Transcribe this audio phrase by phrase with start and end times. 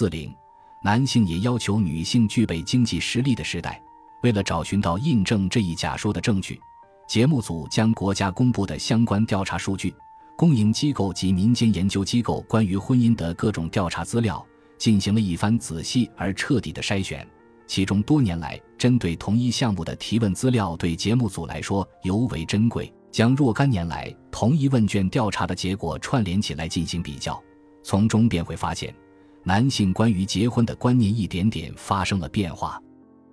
[0.00, 0.34] 四零，
[0.82, 3.78] 男性也要求女性具备经济实力的时代。
[4.22, 6.58] 为了找寻到印证这一假说的证据，
[7.06, 9.94] 节目组将国家公布的相关调查数据、
[10.38, 14.42] 公营机构及民间研究机构关于婚姻的各种调查资料
[14.78, 17.28] 进行了一番仔细而彻底的筛选。
[17.66, 22.90] 其中多年来针对同一项目的提问资料对节目组来说尤为珍贵。
[23.12, 27.38] 将若干年来同一问卷调查的结果串联起来进行比较，
[27.82, 28.94] 从中便会发现，
[29.42, 32.80] 男性关于结婚的观念一点点发生了变化。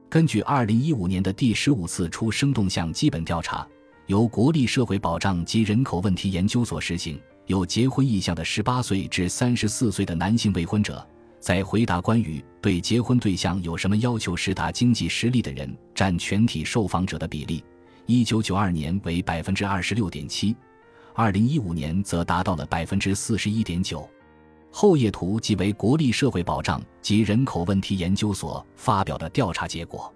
[0.09, 3.67] 根据2015年的第十五次出生动向基本调查，
[4.05, 11.05] 由国立社会保障及人口问题研究所实行，有结婚意向的18岁至34岁的男性未婚者，
[11.41, 17.61] 在回答关于对结婚对象有什么要求时，达经济实力的人占全体受访者的比例。
[18.05, 20.55] 一九九二年为百分之二十六点七，
[21.13, 24.09] 二零一五年则达到了百分之四十一点九。
[24.71, 30.13] 后页图即为国立社会保障及人口问题研究所发表的调查结果。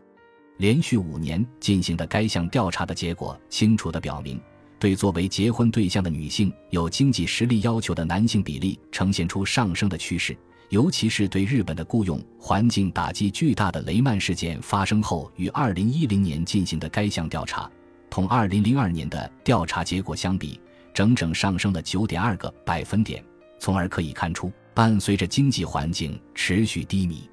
[0.58, 4.40] 连续五年进行的该项调查的结果，清楚地表明，
[4.78, 10.38] 对作为结婚对象的女性有经济实力要求的男性比例呈现出上升的趋势。
[10.70, 17.70] 尤其是对日本的雇佣环境打击巨大的雷曼事件发生后，于二零一零年进行的该项调查。
[18.09, 20.62] 同二零零二年的调查结果相比，
[20.94, 23.23] 整整上升了九点二个百分点，
[23.62, 27.30] 从而可以看出，伴随着经济环境持续低迷，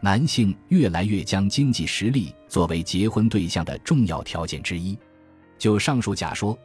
[0.00, 4.98] 男性越来越将经济实力作为结婚对象的重要条件之一。
[5.58, 6.58] 就上述假说，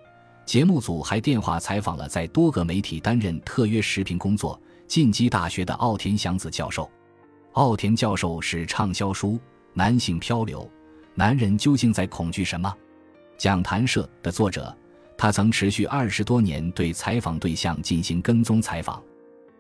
[0.44, 6.90] 节目组还电话采访了在多个媒体担任特约时评工作、进击大学的奥田祥子教授。
[7.52, 9.34] 奥田教授是畅销书
[9.76, 10.68] 《男性漂流：
[11.14, 12.68] 男人究竟在恐惧什么》。
[13.38, 14.76] 讲谈社的作者，
[15.18, 19.02] 他曾持续二十多年对采访对象进行跟踪采访。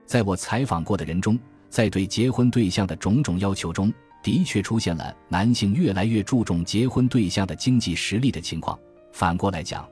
[0.05, 1.39] 在我采访过的人中，
[1.69, 8.77] 在对结婚对象的种种要求中，的确出现了男性越来越注重结婚对象的经济实力的情况。
[9.11, 9.87] 反过来讲，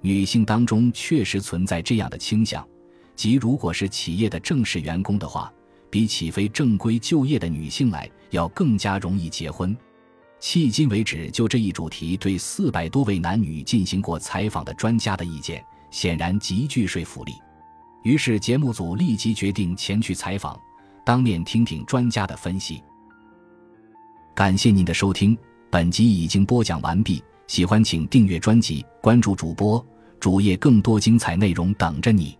[0.00, 2.66] 女性当中确实存在这样的倾向，
[3.16, 5.52] 即如果是企业的正式员工的话，
[5.90, 9.76] 比起非正规就业的女性来，要更加容易结婚。
[10.40, 17.34] 迄今为止，就这一主题对四百多位男女进行过采访的专家的意见，显然极具说服力。
[18.04, 20.58] 于是节目组立即决定前去采访，
[21.04, 22.80] 当面听听专家的分析。
[24.32, 25.36] 感谢您的收听，
[25.68, 27.22] 本集已经播讲完毕。
[27.48, 29.84] 喜欢请订阅专辑，关注主播
[30.20, 32.37] 主页，更多精彩内容等着你。